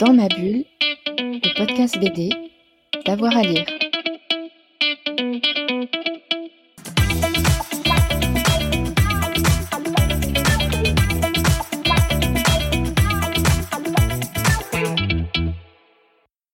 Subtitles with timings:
[0.00, 0.64] Dans ma bulle,
[1.18, 2.30] le podcast BD,
[3.06, 3.66] d'avoir à lire.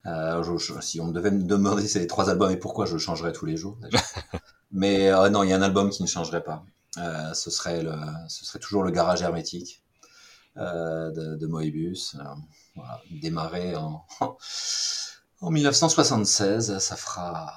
[0.07, 2.95] Euh, je- je- si on me devait me demander ces trois albums et pourquoi je
[2.95, 3.79] le changerais tous les jours.
[3.83, 3.99] déjà.
[4.73, 6.65] Mais euh, non, il y a un album qui ne changerait pas.
[6.99, 7.95] Euh, ce serait le,
[8.29, 9.83] ce serait toujours le Garage hermétique
[10.57, 12.17] de, de Moebius.
[12.17, 12.25] Euh,
[12.75, 14.05] voilà, démarré en,
[15.41, 17.53] en 1976, ça fera,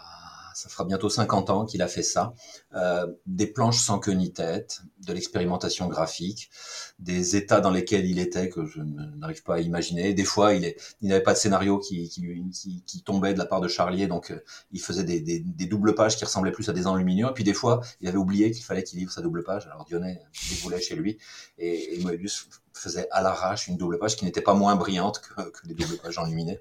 [0.55, 2.33] ça fera bientôt 50 ans qu'il a fait ça.
[2.75, 6.49] Euh, des planches sans queue ni tête, de l'expérimentation graphique,
[6.97, 10.13] des états dans lesquels il était que je n'arrive pas à imaginer.
[10.13, 12.21] Des fois, il il n'avait pas de scénario qui, qui,
[12.53, 14.39] qui, qui tombait de la part de Charlier, donc euh,
[14.71, 17.29] il faisait des, des, des doubles pages qui ressemblaient plus à des enluminures.
[17.31, 19.67] Et puis des fois, il avait oublié qu'il fallait qu'il livre sa double page.
[19.67, 21.17] Alors Dionnet déboulait chez lui
[21.57, 25.49] et, et Moebius faisait à l'arrache une double page qui n'était pas moins brillante que,
[25.49, 26.59] que les doubles pages enluminées.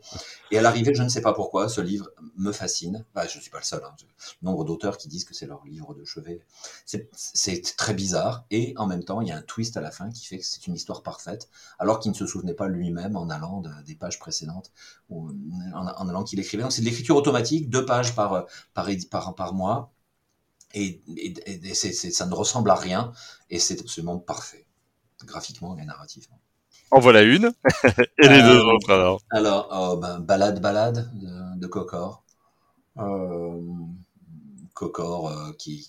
[0.50, 3.05] Et à l'arrivée, je ne sais pas pourquoi, ce livre me fascine.
[3.15, 3.82] Bah, je ne suis pas le seul.
[3.85, 3.95] Hein.
[4.43, 6.41] Nombre d'auteurs qui disent que c'est leur livre de chevet.
[6.87, 10.10] C'est très bizarre et en même temps, il y a un twist à la fin
[10.10, 13.29] qui fait que c'est une histoire parfaite, alors qu'il ne se souvenait pas lui-même en
[13.30, 14.73] allant de- des pages précédentes,
[15.10, 15.30] ou
[15.74, 16.63] en, en allant qu'il écrivait.
[16.63, 19.93] Donc c'est de l'écriture automatique, deux pages par, par, édi- par, par mois,
[20.74, 21.02] et,
[21.74, 23.13] ça ne ressemble à rien,
[23.51, 24.66] et c'est absolument parfait,
[25.24, 26.41] graphiquement et narrativement.
[26.91, 27.52] En voilà une.
[28.19, 29.21] Et les Euh, deux autres alors.
[29.30, 32.23] Alors, oh, ben, Balade, Balade de, de Cocor.
[32.98, 33.60] Euh,
[34.73, 35.87] Cocor euh, qui,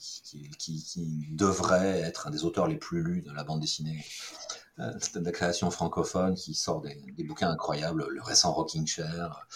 [1.31, 4.03] devrait être un des auteurs les plus lus de la bande dessinée
[4.79, 9.47] euh, de la création francophone, qui sort des, bouquins incroyables, le récent Rocking Chair,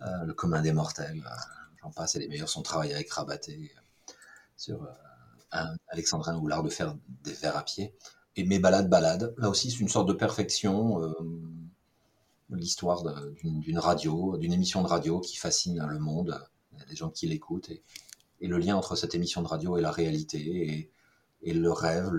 [0.00, 1.22] Le commun des mortels,
[1.82, 3.72] j'en passe, et les meilleurs sont travaillés avec Rabaté
[4.56, 4.88] sur
[5.52, 7.94] un Alexandrin ou l'art de faire des vers à pied.
[8.36, 11.00] Et mes balades, balades, là aussi c'est une sorte de perfection.
[12.50, 13.02] l'histoire
[13.42, 16.40] d'une radio, d'une émission de radio qui fascine le monde,
[16.90, 17.82] des gens qui l'écoutent, et,
[18.40, 20.90] le lien entre cette émission de radio et la réalité,
[21.42, 22.10] et, le rêve,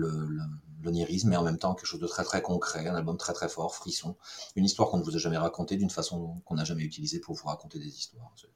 [0.82, 3.48] l'onirisme, mais en même temps quelque chose de très très concret, un album très très
[3.48, 4.16] fort, frisson,
[4.56, 7.34] une histoire qu'on ne vous a jamais racontée d'une façon qu'on n'a jamais utilisée pour
[7.36, 8.32] vous raconter des histoires.
[8.36, 8.48] C'est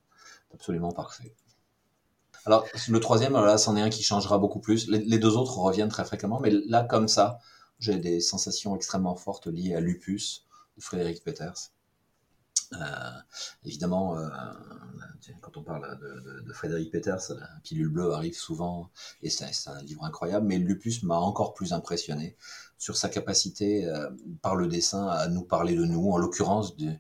[0.53, 1.35] absolument parfait.
[2.45, 4.89] Alors, le troisième, là, c'en est un qui changera beaucoup plus.
[4.89, 7.39] Les, les deux autres reviennent très fréquemment, mais là, comme ça,
[7.79, 10.47] j'ai des sensations extrêmement fortes liées à Lupus,
[10.77, 11.73] de Frédéric Peters.
[12.73, 12.77] Euh,
[13.65, 14.29] évidemment, euh,
[15.41, 18.91] quand on parle de, de- de Frédéric Peters, la pilule bleue arrive souvent,
[19.23, 22.37] et c'est un livre incroyable, mais Lupus m'a encore plus impressionné
[22.79, 24.11] sur sa capacité, euh,
[24.43, 26.99] par le dessin, à nous parler de nous, en l'occurrence du-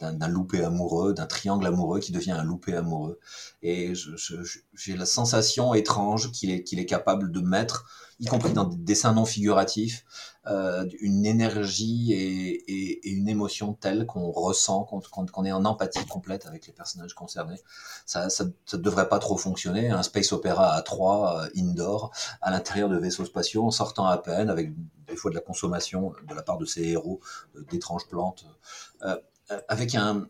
[0.00, 3.18] d'un loupé amoureux, d'un triangle amoureux qui devient un loupé amoureux.
[3.62, 3.92] Et
[4.74, 7.86] j'ai la sensation étrange qu'il est, qu'il est capable de mettre,
[8.20, 10.04] y compris dans des dessins non figuratifs,
[10.46, 16.66] euh, une énergie et, une émotion telle qu'on ressent, qu'on est en empathie complète avec
[16.66, 17.60] les personnages concernés.
[18.04, 19.90] Ça, ça devrait pas trop fonctionner.
[19.90, 24.18] Un space opéra à trois, euh, indoor, à l'intérieur de vaisseaux spatiaux, en sortant à
[24.18, 24.72] peine, avec
[25.08, 27.20] des fois de la consommation de la part de ces héros,
[27.56, 28.46] euh, d'étranges plantes,
[29.68, 30.28] avec un,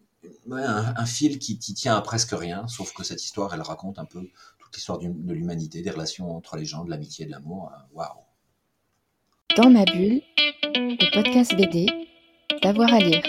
[1.06, 4.20] fil qui, qui tient à presque rien, sauf que cette histoire, elle raconte un peu
[4.58, 7.70] toute l'histoire de l'humanité, des relations entre les gens, de l'amitié, de l'amour.
[7.72, 8.22] Euh, Waouh!
[9.56, 10.22] Dans ma bulle,
[10.74, 11.86] le podcast BD,
[12.62, 13.22] d'avoir à lire.